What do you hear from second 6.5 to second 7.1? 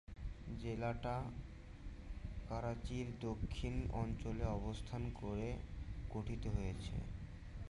হয়েছে।